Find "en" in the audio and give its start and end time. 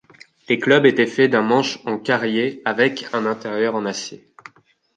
1.85-1.99, 3.75-3.85